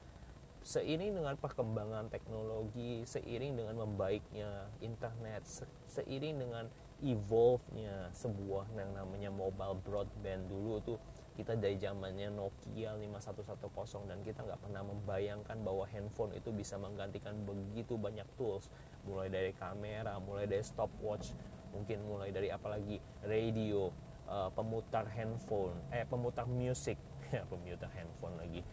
Seiring 0.66 1.14
dengan 1.14 1.38
perkembangan 1.38 2.10
teknologi, 2.10 3.06
seiring 3.06 3.54
dengan 3.54 3.86
membaiknya 3.86 4.66
internet, 4.82 5.46
se 5.46 5.62
seiring 5.86 6.42
dengan 6.42 6.66
evolve-nya 7.04 8.10
sebuah 8.16 8.72
yang 8.74 8.90
namanya 8.96 9.30
mobile 9.30 9.78
broadband 9.84 10.48
dulu 10.48 10.80
tuh 10.82 10.98
kita 11.36 11.52
dari 11.54 11.76
zamannya 11.76 12.32
Nokia 12.32 12.96
5110 12.96 14.08
dan 14.08 14.18
kita 14.24 14.40
nggak 14.42 14.60
pernah 14.64 14.82
membayangkan 14.82 15.60
bahwa 15.60 15.84
handphone 15.86 16.32
itu 16.32 16.48
bisa 16.50 16.80
menggantikan 16.80 17.36
begitu 17.44 18.00
banyak 18.00 18.24
tools. 18.40 18.72
Mulai 19.04 19.28
dari 19.28 19.52
kamera, 19.52 20.16
mulai 20.16 20.48
dari 20.48 20.64
stopwatch, 20.64 21.36
mungkin 21.76 22.02
mulai 22.08 22.32
dari 22.32 22.48
apalagi 22.48 22.96
radio, 23.22 23.92
uh, 24.26 24.48
pemutar 24.50 25.04
handphone, 25.12 25.76
eh 25.92 26.08
pemutar 26.08 26.48
musik, 26.48 26.96
ya 27.36 27.44
pemutar 27.44 27.92
handphone 27.92 28.40
lagi. 28.40 28.64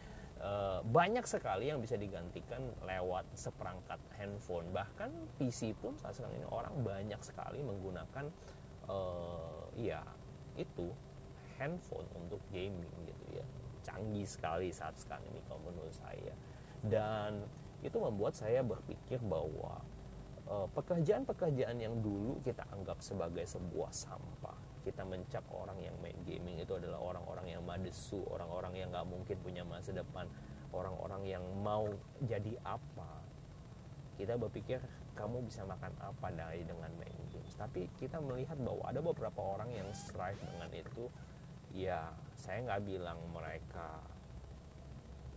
Eh, 0.43 0.79
banyak 0.83 1.23
sekali 1.23 1.71
yang 1.71 1.79
bisa 1.79 1.95
digantikan 1.95 2.59
lewat 2.83 3.23
seperangkat 3.31 3.95
handphone. 4.19 4.67
Bahkan 4.75 5.39
PC 5.39 5.71
pun 5.71 5.95
saat 5.95 6.19
sekarang 6.19 6.35
ini 6.35 6.47
orang 6.51 6.75
banyak 6.83 7.21
sekali 7.23 7.63
menggunakan 7.63 8.27
uh, 8.91 9.71
ya 9.79 10.03
itu 10.59 10.91
handphone 11.63 12.07
untuk 12.19 12.43
gaming 12.51 12.91
gitu 13.07 13.39
ya 13.39 13.45
canggih 13.87 14.27
sekali 14.27 14.67
saat 14.75 14.99
sekarang 14.99 15.23
ini 15.31 15.39
kalau 15.47 15.63
menurut 15.63 15.95
saya 15.95 16.35
dan 16.83 17.47
itu 17.79 17.95
membuat 17.95 18.35
saya 18.35 18.59
berpikir 18.59 19.23
bahwa 19.23 19.79
eh, 20.51 20.67
pekerjaan-pekerjaan 20.75 21.79
yang 21.79 21.95
dulu 22.03 22.43
kita 22.43 22.67
anggap 22.75 22.99
sebagai 22.99 23.47
sebuah 23.47 23.95
sampah 23.95 24.73
kita 24.83 25.07
mencap 25.07 25.47
orang 25.55 25.79
yang 25.79 25.95
main 26.03 26.19
gaming 26.27 26.59
itu 26.59 26.75
adalah 26.75 26.99
orang-orang 26.99 27.55
yang 27.55 27.63
madesu, 27.63 28.19
orang-orang 28.27 28.75
yang 28.75 28.91
nggak 28.91 29.07
mungkin 29.07 29.37
punya 29.39 29.63
masa 29.63 29.95
depan, 29.95 30.27
orang-orang 30.75 31.23
yang 31.23 31.43
mau 31.63 31.87
jadi 32.27 32.59
apa. 32.67 33.23
Kita 34.19 34.35
berpikir 34.35 34.83
kamu 35.15 35.47
bisa 35.47 35.63
makan 35.65 35.95
apa 36.03 36.27
dari 36.35 36.67
dengan 36.67 36.91
main 36.99 37.17
games. 37.31 37.55
Tapi 37.55 37.89
kita 37.97 38.19
melihat 38.19 38.59
bahwa 38.59 38.83
ada 38.85 38.99
beberapa 38.99 39.41
orang 39.41 39.71
yang 39.73 39.87
strive 39.95 40.37
dengan 40.43 40.69
itu. 40.75 41.07
Ya, 41.73 42.13
saya 42.37 42.61
nggak 42.69 42.85
bilang 42.85 43.17
mereka 43.33 43.97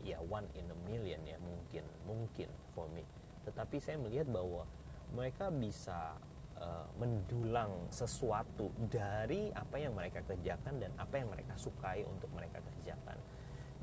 ya 0.04 0.20
one 0.20 0.46
in 0.54 0.68
a 0.68 0.78
million 0.84 1.18
ya 1.24 1.40
mungkin, 1.40 1.84
mungkin 2.04 2.48
for 2.76 2.86
me. 2.92 3.02
Tetapi 3.48 3.80
saya 3.80 3.96
melihat 3.96 4.28
bahwa 4.28 4.68
mereka 5.16 5.48
bisa 5.48 6.14
uh, 6.60 6.86
mendulang 7.00 7.88
sesuatu 7.88 8.68
dari 8.92 9.48
apa 9.56 9.80
yang 9.80 9.96
mereka 9.96 10.20
kerjakan 10.28 10.76
dan 10.76 10.92
apa 11.00 11.14
yang 11.16 11.32
mereka 11.32 11.56
sukai 11.56 12.04
untuk 12.04 12.28
mereka 12.36 12.60
kerjakan. 12.60 13.16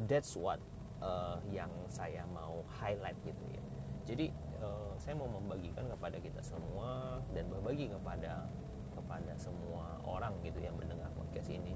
That's 0.05 0.37
what 0.37 0.61
uh, 1.01 1.41
yang 1.49 1.71
saya 1.89 2.27
mau 2.29 2.61
highlight 2.79 3.17
gitu 3.25 3.43
ya. 3.49 3.63
Jadi 4.03 4.29
uh, 4.59 4.93
saya 4.99 5.15
mau 5.15 5.31
membagikan 5.31 5.87
kepada 5.87 6.19
kita 6.19 6.41
semua 6.43 7.23
dan 7.31 7.47
berbagi 7.47 7.87
kepada 7.87 8.45
kepada 8.93 9.33
semua 9.41 9.97
orang 10.05 10.37
gitu 10.43 10.59
yang 10.61 10.75
mendengar 10.75 11.09
podcast 11.15 11.49
ini. 11.49 11.73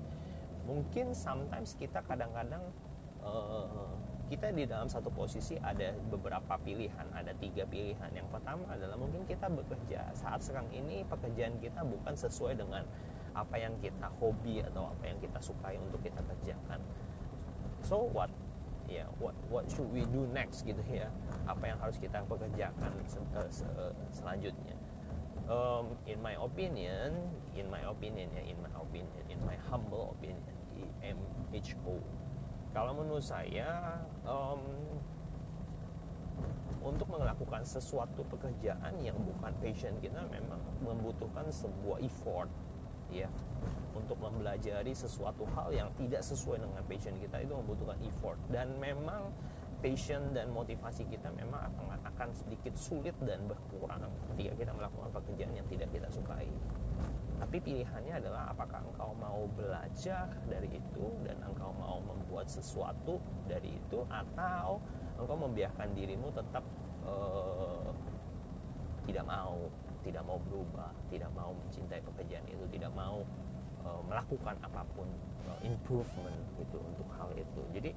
Mungkin 0.67 1.15
sometimes 1.15 1.79
kita 1.79 2.03
kadang-kadang 2.03 2.61
uh, 3.23 3.95
kita 4.27 4.51
di 4.51 4.67
dalam 4.67 4.91
satu 4.91 5.07
posisi 5.07 5.55
ada 5.55 5.95
beberapa 6.11 6.59
pilihan, 6.59 7.07
ada 7.15 7.31
tiga 7.39 7.63
pilihan. 7.63 8.11
Yang 8.11 8.27
pertama 8.27 8.67
adalah 8.75 8.99
mungkin 8.99 9.23
kita 9.23 9.47
bekerja 9.47 10.11
saat 10.11 10.43
sekarang 10.43 10.67
ini 10.75 11.07
pekerjaan 11.07 11.55
kita 11.63 11.87
bukan 11.87 12.11
sesuai 12.11 12.59
dengan 12.59 12.83
apa 13.31 13.55
yang 13.55 13.71
kita 13.79 14.11
hobi 14.19 14.59
atau 14.59 14.91
apa 14.91 15.07
yang 15.07 15.17
kita 15.23 15.39
sukai 15.39 15.79
untuk 15.79 16.03
kita 16.03 16.19
kerjakan. 16.19 16.83
So 17.87 18.03
what? 18.11 18.27
Ya, 18.87 19.03
yeah, 19.03 19.07
what 19.19 19.35
what 19.51 19.67
should 19.67 19.87
we 19.91 20.07
do 20.11 20.27
next 20.31 20.63
gitu 20.63 20.79
ya? 20.87 21.11
Apa 21.43 21.75
yang 21.75 21.79
harus 21.79 21.99
kita 21.99 22.23
pekerjakan 22.23 22.91
selanjutnya? 24.11 24.75
Um, 25.47 25.95
in 26.03 26.19
my 26.19 26.35
opinion, 26.39 27.31
in 27.55 27.71
my 27.71 27.79
opinion 27.87 28.27
ya, 28.35 28.43
in 28.43 28.59
my 28.59 28.71
opinion, 28.75 29.23
in 29.31 29.39
my 29.47 29.55
humble 29.71 30.11
opinion, 30.15 30.56
MHO 31.15 31.95
kalau 32.77 32.93
menurut 32.93 33.25
saya 33.25 33.97
um, 34.21 34.61
untuk 36.85 37.09
melakukan 37.09 37.65
sesuatu 37.65 38.21
pekerjaan 38.29 38.95
yang 39.01 39.17
bukan 39.17 39.51
passion 39.59 39.97
kita 39.97 40.23
memang 40.29 40.61
membutuhkan 40.85 41.49
sebuah 41.49 41.97
effort 42.05 42.51
ya. 43.09 43.27
Untuk 43.97 44.21
mempelajari 44.21 44.93
sesuatu 44.93 45.41
hal 45.57 45.73
yang 45.73 45.89
tidak 45.97 46.21
sesuai 46.21 46.61
dengan 46.61 46.85
passion 46.85 47.17
kita 47.17 47.41
itu 47.41 47.53
membutuhkan 47.57 47.97
effort. 48.05 48.37
Dan 48.53 48.77
memang 48.77 49.33
passion 49.81 50.37
dan 50.37 50.53
motivasi 50.53 51.09
kita 51.09 51.33
memang 51.33 51.73
akan 51.73 51.97
akan 52.13 52.29
sedikit 52.33 52.73
sulit 52.77 53.13
dan 53.25 53.41
berkurang 53.45 54.05
ketika 54.33 54.53
kita 54.53 54.71
melakukan 54.73 55.09
pekerjaan 55.17 55.53
yang 55.53 55.67
tidak 55.69 55.89
kita 55.93 56.09
sukai 56.09 56.49
tapi 57.37 57.61
pilihannya 57.61 58.17
adalah 58.17 58.49
apakah 58.49 58.81
engkau 58.81 59.13
mau 59.13 59.45
belajar 59.53 60.25
dari 60.49 60.81
itu 60.81 61.05
dan 61.21 61.37
engkau 61.45 61.69
mau 61.77 62.01
membuat 62.01 62.49
sesuatu 62.49 63.21
dari 63.45 63.77
itu 63.77 64.01
atau 64.09 64.81
engkau 65.21 65.37
membiarkan 65.37 65.93
dirimu 65.93 66.33
tetap 66.33 66.65
uh, 67.05 67.93
tidak 69.05 69.25
mau 69.25 69.69
tidak 70.01 70.23
mau 70.25 70.41
berubah 70.49 70.91
tidak 71.13 71.29
mau 71.37 71.53
mencintai 71.53 72.01
pekerjaan 72.01 72.45
itu 72.49 72.65
tidak 72.73 72.91
mau 72.97 73.21
uh, 73.87 74.01
melakukan 74.05 74.55
apa 74.59 74.81
pun 74.95 75.07
uh, 75.47 75.59
improvement 75.63 76.37
itu 76.59 76.77
untuk 76.77 77.07
hal 77.15 77.29
itu. 77.35 77.61
Jadi 77.71 77.91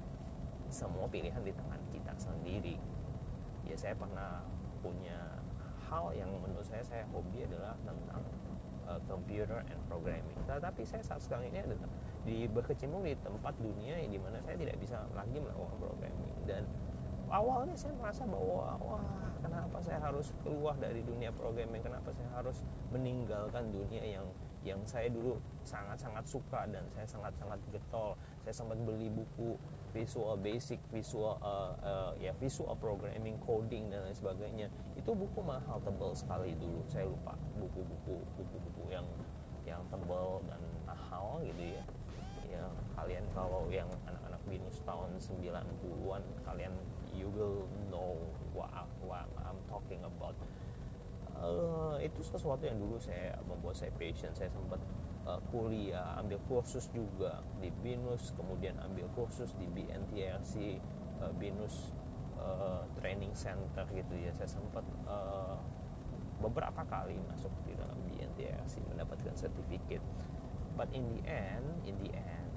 semua 0.71 1.11
pilihan 1.11 1.43
di 1.43 1.53
tangan 1.55 1.83
kita 1.91 2.13
sendiri. 2.19 2.77
Ya 3.67 3.77
saya 3.77 3.95
pernah 3.99 4.45
punya 4.81 5.43
hal 5.91 6.15
yang 6.15 6.31
menurut 6.39 6.65
saya 6.65 6.81
saya 6.87 7.05
hobi 7.11 7.45
adalah 7.45 7.75
tentang 7.83 8.23
uh, 8.91 8.99
computer 9.07 9.63
and 9.63 9.81
programming. 9.87 10.35
Tetapi 10.51 10.83
saya 10.83 11.03
saat 11.07 11.23
sekarang 11.23 11.47
ini 11.55 11.63
adalah 11.63 11.91
di 12.27 12.51
berkecimpung 12.51 13.07
di 13.07 13.15
tempat 13.23 13.55
dunia 13.63 14.03
di 14.03 14.19
mana 14.19 14.43
saya 14.43 14.59
tidak 14.59 14.77
bisa 14.83 15.07
lagi 15.15 15.39
melakukan 15.39 15.77
programming. 15.79 16.35
Dan 16.45 16.67
awalnya 17.31 17.79
saya 17.79 17.95
merasa 17.95 18.27
bahwa 18.27 18.75
wah 18.83 19.07
kenapa 19.39 19.79
saya 19.79 20.03
harus 20.03 20.35
keluar 20.43 20.75
dari 20.83 21.07
dunia 21.07 21.31
programming? 21.31 21.81
Kenapa 21.81 22.11
saya 22.11 22.29
harus 22.35 22.67
meninggalkan 22.91 23.71
dunia 23.71 24.03
yang 24.03 24.27
yang 24.61 24.81
saya 24.85 25.09
dulu 25.09 25.41
sangat-sangat 25.65 26.25
suka 26.29 26.69
dan 26.69 26.85
saya 26.93 27.07
sangat-sangat 27.07 27.59
getol? 27.71 28.19
Saya 28.43 28.55
sempat 28.67 28.77
beli 28.83 29.09
buku 29.09 29.57
visual 29.91 30.35
basic 30.39 30.79
visual 30.95 31.39
uh, 31.43 31.75
uh, 31.83 32.11
ya 32.19 32.31
visual 32.39 32.75
programming 32.79 33.37
coding 33.43 33.91
dan 33.91 34.07
lain 34.07 34.15
sebagainya 34.15 34.67
itu 34.95 35.11
buku 35.11 35.41
mahal 35.43 35.83
tebal 35.83 36.15
sekali 36.15 36.55
dulu. 36.57 36.83
Saya 36.87 37.07
lupa 37.11 37.35
buku-buku 37.59 38.17
buku-buku 38.39 38.83
yang 38.91 39.07
yang 39.67 39.83
tebal 39.91 40.43
dan 40.47 40.63
mahal 40.87 41.43
gitu 41.43 41.75
ya. 41.75 41.85
Ya 42.51 42.65
kalian 42.99 43.23
kalau 43.31 43.71
yang 43.71 43.87
anak-anak 44.07 44.43
binus 44.51 44.83
tahun 44.83 45.15
90-an 45.23 46.23
kalian 46.43 46.75
you 47.15 47.31
will 47.31 47.67
know 47.91 48.19
what, 48.55 48.71
what 49.07 49.27
I'm 49.47 49.59
talking 49.71 50.03
about. 50.03 50.35
Uh, 51.41 51.97
itu 52.05 52.21
sesuatu 52.21 52.69
yang 52.69 52.77
dulu 52.77 53.01
saya 53.01 53.33
membuat 53.49 53.73
saya 53.73 53.89
passion 53.97 54.29
saya 54.37 54.53
sempat 54.53 54.77
uh, 55.31 55.39
kuliah 55.55 56.19
ambil 56.19 56.43
kursus 56.51 56.91
juga 56.91 57.39
di 57.63 57.71
binus 57.71 58.35
kemudian 58.35 58.75
ambil 58.83 59.07
kursus 59.15 59.55
di 59.55 59.67
BNTRC 59.71 60.83
uh, 61.23 61.31
binus 61.39 61.95
uh, 62.35 62.83
training 62.99 63.31
center 63.39 63.87
gitu 63.95 64.15
ya. 64.19 64.35
Saya 64.35 64.51
sempat 64.51 64.83
uh, 65.07 65.59
beberapa 66.43 66.83
kali 66.89 67.15
masuk 67.31 67.53
di 67.63 67.77
dalam 67.79 67.97
BNTRC 68.11 68.83
mendapatkan 68.91 69.35
sertifikat. 69.39 70.03
But 70.75 70.91
in 70.97 71.07
the 71.13 71.21
end 71.29 71.87
in 71.87 71.95
the 72.03 72.11
end 72.17 72.51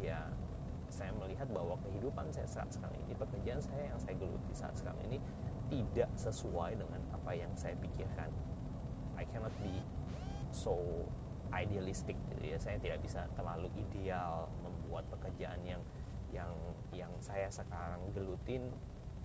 ya 0.00 0.28
saya 0.90 1.14
melihat 1.14 1.46
bahwa 1.54 1.78
kehidupan 1.86 2.34
saya 2.34 2.50
saat 2.50 2.66
sekarang 2.74 2.98
ini 3.06 3.14
pekerjaan 3.14 3.62
saya 3.62 3.94
yang 3.94 4.00
saya 4.02 4.18
geluti 4.18 4.50
saat 4.50 4.74
sekarang 4.74 4.98
ini 5.06 5.22
tidak 5.70 6.10
sesuai 6.18 6.74
dengan 6.74 6.98
apa 7.14 7.30
yang 7.30 7.52
saya 7.54 7.78
pikirkan. 7.78 8.28
I 9.14 9.22
cannot 9.30 9.54
be 9.62 9.78
so 10.50 11.06
idealistic 11.54 12.16
gitu 12.34 12.42
ya. 12.44 12.58
Saya 12.58 12.76
tidak 12.78 13.02
bisa 13.02 13.26
terlalu 13.34 13.68
ideal 13.76 14.48
membuat 14.62 15.06
pekerjaan 15.10 15.60
yang 15.66 15.82
yang 16.30 16.52
yang 16.94 17.10
saya 17.18 17.50
sekarang 17.50 17.98
gelutin 18.14 18.70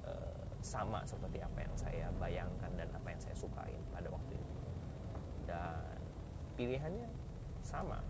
uh, 0.05 0.45
sama 0.65 1.05
seperti 1.05 1.37
apa 1.45 1.61
yang 1.61 1.75
saya 1.77 2.05
bayangkan 2.17 2.71
dan 2.73 2.89
apa 2.89 3.07
yang 3.13 3.21
saya 3.21 3.35
sukain 3.37 3.81
pada 3.93 4.09
waktu 4.09 4.33
itu. 4.33 4.55
Dan 5.45 5.97
pilihannya 6.57 7.09
sama. 7.61 8.01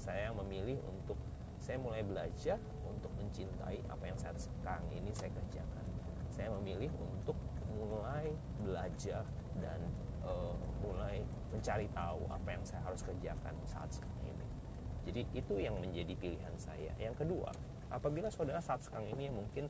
Saya 0.00 0.32
memilih 0.32 0.80
untuk 0.88 1.16
saya 1.60 1.80
mulai 1.80 2.04
belajar 2.04 2.60
untuk 2.84 3.08
mencintai 3.16 3.80
apa 3.88 4.04
yang 4.04 4.18
saya 4.20 4.36
sekarang 4.36 4.84
ini 4.92 5.12
saya 5.16 5.32
kerjakan. 5.32 5.84
Saya 6.28 6.52
memilih 6.60 6.92
untuk 6.98 7.36
mulai 7.72 8.32
belajar 8.60 9.24
dan 9.60 9.80
uh, 10.24 10.56
mulai 10.82 11.22
mencari 11.52 11.86
tahu 11.92 12.26
apa 12.28 12.48
yang 12.50 12.64
saya 12.66 12.82
harus 12.82 13.00
kerjakan 13.04 13.54
saat 13.68 13.88
sekarang 13.92 14.24
ini. 14.26 14.46
Jadi 15.04 15.22
itu 15.36 15.54
yang 15.60 15.76
menjadi 15.78 16.16
pilihan 16.16 16.54
saya. 16.56 16.90
Yang 16.96 17.24
kedua, 17.24 17.52
apabila 17.92 18.32
saudara 18.32 18.58
saat 18.64 18.80
sekarang 18.82 19.12
ini 19.12 19.28
mungkin 19.28 19.68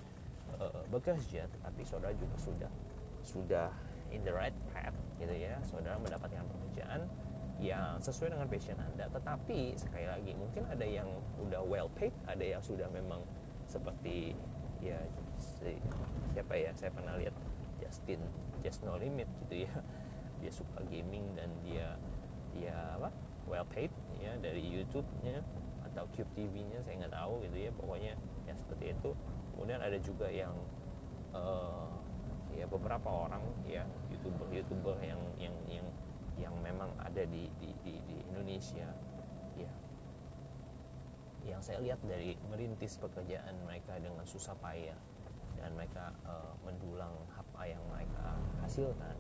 uh, 0.57 0.83
bekerja, 0.89 1.51
tetapi 1.51 1.83
saudara 1.83 2.15
juga 2.15 2.39
sudah 2.39 2.71
sudah 3.25 3.69
in 4.15 4.23
the 4.23 4.33
right 4.33 4.55
path, 4.71 4.95
gitu 5.19 5.35
ya, 5.35 5.59
saudara 5.67 5.99
mendapatkan 5.99 6.45
pekerjaan 6.47 7.11
yang 7.59 7.99
sesuai 7.99 8.35
dengan 8.35 8.47
passion 8.47 8.79
anda. 8.79 9.11
Tetapi 9.11 9.75
sekali 9.75 10.07
lagi 10.07 10.33
mungkin 10.39 10.67
ada 10.71 10.87
yang 10.87 11.07
udah 11.43 11.63
well 11.67 11.91
paid, 11.99 12.15
ada 12.31 12.43
yang 12.43 12.63
sudah 12.63 12.87
memang 12.95 13.23
seperti 13.67 14.37
ya 14.85 15.01
siapa 16.35 16.55
ya 16.61 16.71
saya 16.77 16.93
pernah 16.93 17.17
lihat 17.17 17.33
Justin 17.81 18.21
Just 18.61 18.85
No 18.85 19.01
Limit 19.01 19.27
gitu 19.47 19.65
ya 19.65 19.73
dia 20.45 20.53
suka 20.53 20.85
gaming 20.93 21.25
dan 21.33 21.49
dia 21.65 21.97
dia 22.53 22.77
apa 23.01 23.09
well 23.49 23.65
paid 23.73 23.89
ya 24.21 24.37
dari 24.45 24.61
YouTube-nya 24.61 25.41
atau 25.89 26.05
Cube 26.13 26.29
TV-nya 26.37 26.85
saya 26.85 27.01
nggak 27.01 27.17
tahu 27.17 27.41
gitu 27.49 27.57
ya 27.65 27.71
pokoknya 27.73 28.13
yang 28.45 28.57
seperti 28.61 28.93
itu 28.93 29.11
kemudian 29.57 29.81
ada 29.81 29.97
juga 29.97 30.29
yang 30.29 30.53
uh, 31.33 31.89
ya 32.53 32.69
beberapa 32.69 33.09
orang 33.09 33.41
ya 33.65 33.89
youtuber 34.13 34.47
youtuber 34.53 35.01
yang 35.01 35.23
yang 35.41 35.57
yang 35.65 35.87
yang 36.37 36.55
memang 36.61 36.93
ada 37.01 37.25
di 37.25 37.49
di, 37.57 37.73
di, 37.81 37.95
di 38.05 38.17
Indonesia 38.29 38.93
ya 39.57 39.73
yang 41.45 41.61
saya 41.65 41.81
lihat 41.81 42.01
dari 42.05 42.37
merintis 42.49 43.01
pekerjaan 43.01 43.57
mereka 43.65 43.97
dengan 43.97 44.25
susah 44.29 44.57
payah 44.61 44.97
dan 45.61 45.71
mereka 45.77 46.13
uh, 46.27 46.53
mendulang 46.65 47.13
apa 47.37 47.63
yang 47.69 47.81
mereka 47.89 48.37
hasilkan. 48.65 49.17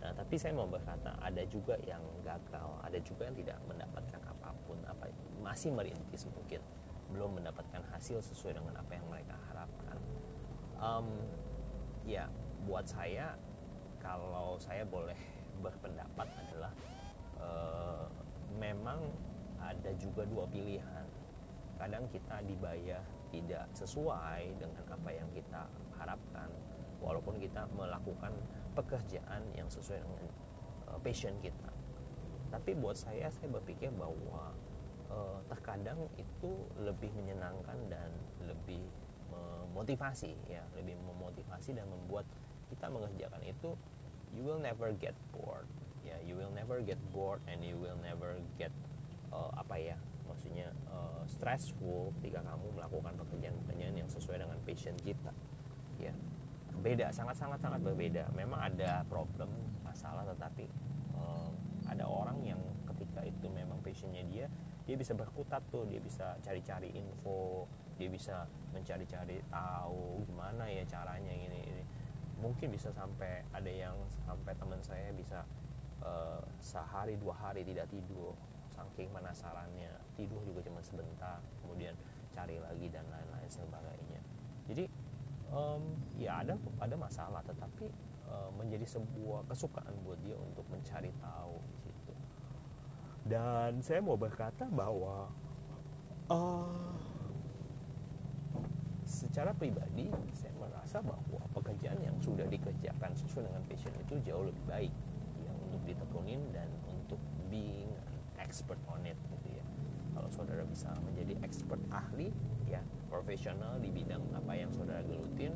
Nah, 0.00 0.16
tapi 0.16 0.40
saya 0.40 0.56
mau 0.56 0.64
berkata 0.64 1.12
ada 1.20 1.44
juga 1.44 1.76
yang 1.84 2.00
gagal, 2.24 2.68
ada 2.80 2.98
juga 3.04 3.28
yang 3.28 3.36
tidak 3.36 3.58
mendapatkan 3.68 4.20
apa 4.24 4.48
pun, 4.64 4.80
apa 4.88 5.12
masih 5.44 5.72
merintis 5.76 6.24
mungkin 6.32 6.64
belum 7.12 7.42
mendapatkan 7.42 7.82
hasil 7.92 8.24
sesuai 8.24 8.56
dengan 8.56 8.80
apa 8.80 8.92
yang 8.96 9.06
mereka 9.12 9.36
harapkan. 9.52 9.98
Um, 10.80 11.08
ya, 12.08 12.32
buat 12.64 12.88
saya 12.88 13.36
kalau 14.00 14.56
saya 14.56 14.88
boleh 14.88 15.18
berpendapat 15.60 16.28
adalah 16.48 16.72
uh, 17.36 18.08
memang 18.56 19.04
ada 19.60 19.92
juga 20.00 20.24
dua 20.24 20.48
pilihan. 20.48 21.04
Kadang 21.76 22.08
kita 22.08 22.40
dibayar 22.48 23.04
tidak 23.28 23.68
sesuai 23.76 24.56
dengan 24.56 24.84
apa 24.88 25.10
yang 25.12 25.28
kita 25.36 25.68
harapkan 26.00 26.48
walaupun 27.00 27.40
kita 27.40 27.64
melakukan 27.72 28.32
pekerjaan 28.74 29.42
yang 29.56 29.68
sesuai 29.68 30.00
dengan 30.02 30.24
uh, 30.90 30.98
passion 31.02 31.34
kita. 31.42 31.70
Tapi 32.50 32.74
buat 32.74 32.98
saya 32.98 33.30
saya 33.30 33.48
berpikir 33.50 33.94
bahwa 33.94 34.54
uh, 35.10 35.38
terkadang 35.46 36.10
itu 36.18 36.50
lebih 36.82 37.10
menyenangkan 37.14 37.78
dan 37.90 38.10
lebih 38.44 38.82
memotivasi 39.70 40.34
ya. 40.50 40.66
Lebih 40.74 40.98
memotivasi 41.06 41.78
dan 41.78 41.86
membuat 41.86 42.26
kita 42.66 42.90
mengerjakan 42.90 43.38
itu 43.46 43.78
you 44.34 44.42
will 44.42 44.58
never 44.58 44.90
get 44.98 45.14
bored 45.30 45.70
ya. 46.02 46.18
You 46.26 46.34
will 46.34 46.50
never 46.50 46.82
get 46.82 46.98
bored 47.14 47.38
and 47.46 47.62
you 47.62 47.78
will 47.78 47.98
never 48.02 48.42
get 48.58 48.74
uh, 49.30 49.50
apa 49.54 49.78
ya 49.78 49.96
maksudnya 50.26 50.70
uh, 50.90 51.22
stressful 51.26 52.14
ketika 52.20 52.42
kamu 52.46 52.70
melakukan 52.78 53.14
pekerjaan-pekerjaan 53.18 53.94
yang 53.98 54.10
sesuai 54.10 54.38
dengan 54.46 54.58
passion 54.62 54.94
kita 55.02 55.34
ya 55.98 56.14
beda 56.80 57.12
sangat-sangat 57.12 57.60
sangat 57.60 57.80
berbeda. 57.84 58.32
Memang 58.32 58.58
ada 58.58 59.04
problem 59.06 59.52
masalah 59.84 60.24
tetapi 60.32 60.66
uh, 61.14 61.52
ada 61.86 62.04
orang 62.08 62.40
yang 62.42 62.60
ketika 62.88 63.24
itu 63.24 63.46
memang 63.52 63.80
passionnya 63.84 64.24
dia 64.28 64.46
dia 64.88 64.96
bisa 64.96 65.14
berkutat 65.14 65.62
tuh 65.70 65.86
dia 65.86 66.02
bisa 66.02 66.34
cari-cari 66.42 66.90
info 66.96 67.68
dia 68.00 68.08
bisa 68.08 68.48
mencari-cari 68.72 69.44
tahu 69.52 70.24
gimana 70.24 70.64
ya 70.72 70.82
caranya 70.88 71.30
ini 71.30 71.60
ini. 71.68 71.84
Mungkin 72.40 72.72
bisa 72.72 72.88
sampai 72.96 73.44
ada 73.52 73.68
yang 73.68 73.92
sampai 74.24 74.56
teman 74.56 74.80
saya 74.80 75.12
bisa 75.12 75.44
uh, 76.00 76.40
sehari 76.56 77.20
dua 77.20 77.36
hari 77.36 77.60
tidak 77.68 77.92
tidur 77.92 78.32
saking 78.72 79.12
penasarannya. 79.12 79.92
Tidur 80.16 80.40
juga 80.48 80.64
cuma 80.64 80.80
sebentar 80.80 81.44
kemudian 81.60 81.92
cari 82.32 82.56
lagi 82.56 82.88
dan 82.88 83.04
lain-lain 83.12 83.50
sebagainya 83.52 84.19
um, 85.50 85.82
ya 86.16 86.42
ada 86.42 86.54
ada 86.78 86.94
masalah 86.96 87.42
tetapi 87.44 87.90
uh, 88.30 88.50
menjadi 88.54 88.86
sebuah 88.86 89.46
kesukaan 89.50 89.92
buat 90.06 90.18
dia 90.22 90.38
untuk 90.38 90.64
mencari 90.70 91.10
tahu 91.18 91.58
gitu. 91.86 92.14
Dan 93.26 93.84
saya 93.84 94.00
mau 94.00 94.16
berkata 94.16 94.66
bahwa 94.70 95.30
uh, 96.30 96.94
secara 99.04 99.50
pribadi 99.50 100.06
saya 100.32 100.54
merasa 100.56 101.02
bahwa 101.02 101.42
pekerjaan 101.50 101.98
yang 101.98 102.16
sudah 102.22 102.46
dikerjakan 102.46 103.10
sesuai 103.18 103.50
dengan 103.50 103.62
passion 103.66 103.94
itu 104.06 104.14
jauh 104.22 104.46
lebih 104.46 104.64
baik 104.70 104.94
yang 105.42 105.56
untuk 105.66 105.82
ditekunin 105.86 106.40
dan 106.54 106.70
untuk 106.86 107.18
being 107.50 107.90
expert 108.38 108.78
on 108.86 109.02
it 109.02 109.18
gitu 109.34 109.58
ya. 109.58 109.66
Kalau 110.14 110.30
saudara 110.30 110.62
bisa 110.66 110.90
menjadi 111.02 111.38
expert 111.42 111.82
ahli 111.90 112.30
ya 112.66 112.82
profesional 113.10 113.76
di 113.82 113.90
bidang 113.90 114.22
apa 114.32 114.54
yang 114.54 114.70
saudara 114.70 115.02
gelutin 115.02 115.52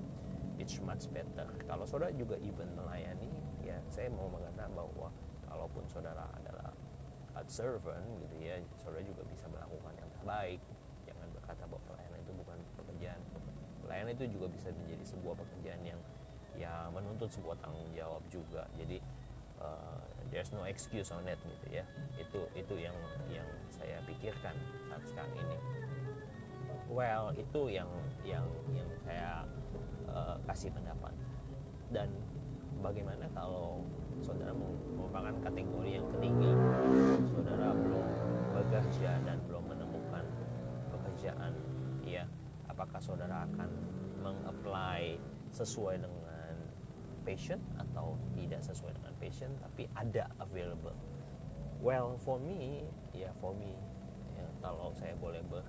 it's 0.59 0.79
much 0.83 1.07
better. 1.15 1.47
Kalau 1.67 1.87
saudara 1.87 2.11
juga 2.15 2.35
even 2.43 2.69
melayani 2.75 3.31
ya 3.63 3.79
saya 3.89 4.11
mau 4.11 4.27
mengatakan 4.29 4.75
bahwa 4.75 5.09
kalaupun 5.47 5.87
saudara 5.87 6.27
adalah 6.35 6.75
servant 7.51 8.07
gitu 8.23 8.37
ya 8.41 8.57
saudara 8.79 9.03
juga 9.03 9.23
bisa 9.31 9.47
melakukan 9.51 9.95
yang 9.99 10.11
terbaik. 10.21 10.61
Jangan 11.07 11.29
berkata 11.35 11.63
bahwa 11.67 11.83
pelayanan 11.91 12.19
itu 12.23 12.33
bukan 12.35 12.59
pekerjaan. 12.79 13.21
Pelayanan 13.85 14.13
itu 14.17 14.25
juga 14.33 14.47
bisa 14.49 14.69
menjadi 14.73 15.05
sebuah 15.05 15.35
pekerjaan 15.39 15.83
yang 15.83 16.01
ya 16.55 16.87
menuntut 16.95 17.29
sebuah 17.35 17.59
tanggung 17.59 17.91
jawab 17.93 18.23
juga. 18.31 18.65
Jadi 18.79 19.03
uh, 19.59 20.03
there's 20.31 20.55
no 20.55 20.63
excuse 20.65 21.11
on 21.11 21.27
it 21.27 21.39
gitu 21.43 21.83
ya. 21.83 21.85
Itu 22.17 22.47
itu 22.55 22.75
yang 22.79 22.95
yang 23.29 23.47
saya 23.69 23.99
pikirkan 24.07 24.55
saat 24.89 25.03
sekarang 25.05 25.35
ini 25.35 25.59
well 26.89 27.33
itu 27.37 27.73
yang 27.73 27.91
yang 28.25 28.45
yang 28.73 28.89
saya 29.05 29.45
uh, 30.09 30.37
kasih 30.49 30.73
pendapat. 30.73 31.13
Dan 31.93 32.09
bagaimana 32.81 33.25
kalau 33.33 33.85
saudara 34.21 34.53
merupakan 34.55 35.35
kategori 35.43 35.91
yang 36.01 36.07
ketiga 36.17 36.53
saudara 37.29 37.73
belum 37.75 38.07
bekerja 38.55 39.13
dan 39.27 39.37
belum 39.49 39.65
menemukan 39.69 40.25
pekerjaan 40.93 41.53
ya 42.07 42.25
apakah 42.71 43.01
saudara 43.03 43.45
akan 43.49 43.71
mengapply 44.23 45.21
sesuai 45.53 46.01
dengan 46.01 46.55
passion 47.25 47.61
atau 47.81 48.21
tidak 48.37 48.61
sesuai 48.65 48.93
dengan 48.97 49.13
passion 49.17 49.51
tapi 49.61 49.89
ada 49.97 50.29
available? 50.41 50.97
Well 51.81 52.17
for 52.21 52.41
me 52.41 52.85
ya 53.13 53.33
for 53.41 53.53
me 53.57 53.77
ya, 54.37 54.45
kalau 54.65 54.93
saya 54.97 55.17
boleh 55.21 55.41
ber 55.49 55.65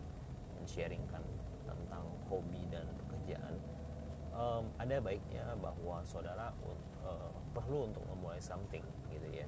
sharingkan 0.67 1.23
tentang 1.65 2.05
hobi 2.29 2.65
dan 2.69 2.85
pekerjaan 3.05 3.53
um, 4.35 4.67
ada 4.77 4.99
baiknya 4.99 5.55
bahwa 5.57 6.03
saudara 6.03 6.51
uh, 7.05 7.31
perlu 7.55 7.89
untuk 7.89 8.03
memulai 8.11 8.41
something 8.43 8.83
gitu 9.09 9.27
ya. 9.31 9.47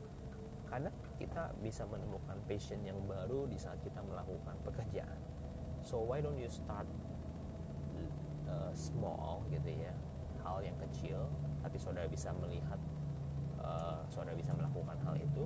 Karena 0.67 0.91
kita 1.15 1.55
bisa 1.63 1.87
menemukan 1.87 2.35
passion 2.47 2.83
yang 2.83 2.99
baru 3.07 3.47
di 3.47 3.55
saat 3.55 3.79
kita 3.83 4.03
melakukan 4.03 4.55
pekerjaan. 4.67 5.19
So 5.79 6.03
why 6.03 6.19
don't 6.19 6.35
you 6.35 6.51
start 6.51 6.87
uh, 8.47 8.71
small 8.75 9.43
gitu 9.51 9.71
ya 9.71 9.93
hal 10.41 10.63
yang 10.63 10.75
kecil 10.87 11.27
tapi 11.59 11.75
saudara 11.75 12.07
bisa 12.07 12.31
melihat 12.39 12.79
uh, 13.59 13.99
saudara 14.07 14.33
bisa 14.39 14.55
melakukan 14.55 14.95
hal 15.03 15.15
itu 15.19 15.43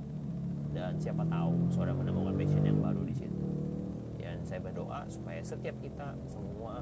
dan 0.71 0.95
siapa 1.01 1.25
tahu 1.25 1.67
saudara 1.73 1.97
menemukan 1.97 2.37
passion 2.37 2.63
yang 2.63 2.79
baru 2.79 3.01
di 3.03 3.15
situ 3.17 3.40
dan 4.41 4.49
saya 4.49 4.61
berdoa 4.65 5.05
supaya 5.05 5.37
setiap 5.45 5.77
kita 5.85 6.17
semua 6.25 6.81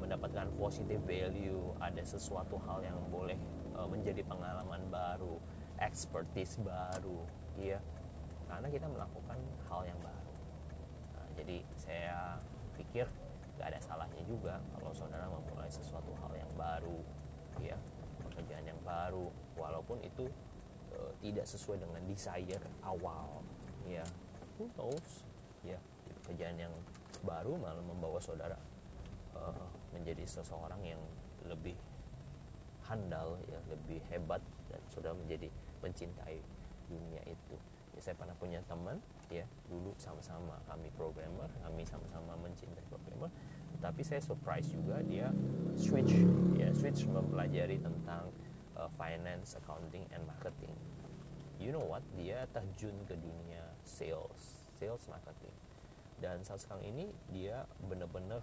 mendapatkan 0.00 0.48
positive 0.56 1.04
value 1.04 1.60
ada 1.76 2.00
sesuatu 2.00 2.56
hal 2.64 2.80
yang 2.80 2.96
boleh 3.12 3.36
uh, 3.76 3.84
menjadi 3.84 4.24
pengalaman 4.24 4.80
baru 4.88 5.36
expertise 5.84 6.56
baru 6.64 7.20
ya 7.60 7.76
karena 8.48 8.72
kita 8.72 8.88
melakukan 8.88 9.36
hal 9.68 9.84
yang 9.84 10.00
baru. 10.00 10.32
Nah, 11.12 11.28
jadi 11.36 11.56
saya 11.76 12.40
pikir 12.72 13.04
gak 13.60 13.68
ada 13.68 13.80
salahnya 13.84 14.24
juga 14.24 14.64
kalau 14.72 14.88
saudara 14.96 15.28
memulai 15.28 15.68
sesuatu 15.68 16.08
hal 16.24 16.32
yang 16.40 16.52
baru 16.56 17.04
ya 17.60 17.76
pekerjaan 18.32 18.64
yang 18.64 18.80
baru 18.80 19.28
walaupun 19.60 20.00
itu 20.00 20.24
uh, 20.96 21.12
tidak 21.20 21.44
sesuai 21.44 21.84
dengan 21.84 22.00
desire 22.08 22.64
awal 22.80 23.44
ya 23.84 24.08
who 24.56 24.64
knows 24.80 25.20
ya 25.60 25.76
pekerjaan 26.24 26.56
yang 26.56 26.72
baru 27.20 27.60
malah 27.60 27.84
membawa 27.84 28.16
saudara 28.16 28.56
uh, 29.36 29.68
menjadi 29.92 30.24
seseorang 30.24 30.80
yang 30.80 31.02
lebih 31.44 31.76
handal 32.88 33.36
ya 33.44 33.60
lebih 33.68 34.00
hebat 34.08 34.40
dan 34.72 34.80
sudah 34.88 35.12
menjadi 35.12 35.52
mencintai 35.84 36.40
dunia 36.88 37.20
itu. 37.28 37.56
Ya, 37.92 38.00
saya 38.00 38.16
pernah 38.16 38.32
punya 38.40 38.64
teman 38.64 38.96
ya 39.28 39.44
dulu 39.68 39.92
sama-sama 40.00 40.56
kami 40.64 40.88
programmer 40.96 41.46
kami 41.60 41.84
sama-sama 41.84 42.34
mencintai 42.40 42.82
programmer 42.88 43.28
tapi 43.78 44.00
saya 44.00 44.18
surprise 44.24 44.66
juga 44.72 45.04
dia 45.04 45.28
switch 45.76 46.12
ya 46.56 46.72
switch 46.72 47.04
mempelajari 47.04 47.78
tentang 47.78 48.32
uh, 48.80 48.88
finance 48.96 49.60
accounting 49.60 50.08
and 50.16 50.24
marketing. 50.24 50.72
You 51.60 51.70
know 51.70 51.84
what? 51.84 52.02
Dia 52.16 52.48
terjun 52.50 52.96
ke 53.04 53.14
dunia 53.14 53.62
sales 53.84 54.64
sales 54.74 55.04
marketing 55.06 55.63
dan 56.24 56.40
saat 56.40 56.64
sekarang 56.64 56.88
ini 56.88 57.12
dia 57.28 57.68
benar-benar 57.84 58.40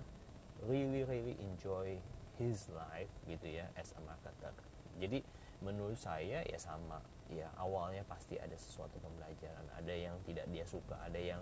really 0.70 1.02
really 1.02 1.34
enjoy 1.42 1.98
his 2.38 2.70
life 2.78 3.10
gitu 3.26 3.50
ya 3.50 3.66
as 3.74 3.90
a 3.98 4.02
marketer. 4.06 4.54
Jadi 5.02 5.26
menurut 5.66 5.98
saya 5.98 6.46
ya 6.46 6.60
sama. 6.62 7.02
Ya 7.34 7.50
awalnya 7.58 8.06
pasti 8.06 8.38
ada 8.38 8.54
sesuatu 8.54 9.02
pembelajaran. 9.02 9.66
Ada 9.74 9.94
yang 9.98 10.16
tidak 10.30 10.46
dia 10.54 10.66
suka 10.70 10.94
ada 11.02 11.18
yang 11.18 11.42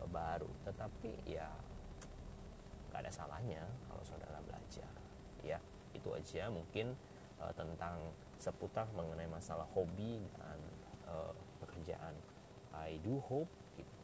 uh, 0.00 0.08
baru. 0.08 0.48
Tetapi 0.64 1.28
ya 1.28 1.44
gak 2.88 3.04
ada 3.04 3.12
salahnya 3.12 3.68
kalau 3.92 4.00
saudara 4.00 4.40
belajar. 4.40 4.88
Ya 5.44 5.60
itu 5.92 6.08
aja 6.16 6.48
mungkin 6.48 6.96
uh, 7.36 7.52
tentang 7.52 8.00
seputar 8.40 8.88
mengenai 8.96 9.28
masalah 9.28 9.68
hobi 9.76 10.24
dan 10.40 10.58
uh, 11.04 11.32
pekerjaan. 11.60 12.16
I 12.76 13.00
do 13.00 13.20
hope 13.24 13.48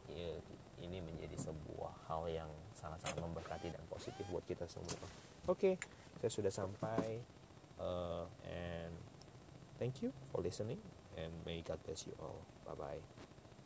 ya, 0.09 0.37
ini 0.83 0.99
menjadi 0.99 1.39
sebuah 1.39 2.11
hal 2.11 2.27
yang 2.27 2.51
sangat-sangat 2.75 3.23
memberkati 3.23 3.71
dan 3.71 3.83
positif 3.87 4.27
buat 4.27 4.43
kita 4.43 4.67
semua. 4.67 4.99
Oke, 5.47 5.47
okay, 5.47 5.73
saya 6.19 6.31
sudah 6.31 6.51
sampai 6.51 7.23
uh, 7.79 8.27
and 8.43 8.93
thank 9.79 10.03
you 10.03 10.11
for 10.29 10.43
listening 10.43 10.77
and 11.15 11.31
may 11.47 11.63
God 11.63 11.79
bless 11.87 12.03
you 12.03 12.13
all. 12.19 12.43
Bye 12.67 12.75
bye. 12.75 13.32